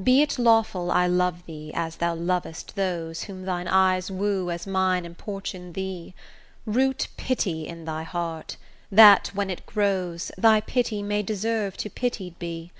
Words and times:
Be 0.00 0.22
it 0.22 0.38
lawful 0.38 0.92
I 0.92 1.08
love 1.08 1.44
thee, 1.44 1.72
as 1.74 1.96
thou 1.96 2.14
lov'st 2.14 2.76
those 2.76 3.24
Whom 3.24 3.42
thine 3.44 3.66
eyes 3.66 4.12
woo 4.12 4.48
as 4.48 4.64
mine 4.64 5.04
importune 5.04 5.72
thee: 5.72 6.14
Root 6.64 7.08
pity 7.16 7.66
in 7.66 7.84
thy 7.84 8.04
heart, 8.04 8.56
that, 8.92 9.32
when 9.34 9.50
it 9.50 9.66
grows, 9.66 10.30
Thy 10.38 10.60
pity 10.60 11.02
may 11.02 11.24
deserve 11.24 11.76
to 11.78 11.90
pitied 11.90 12.38
be. 12.38 12.70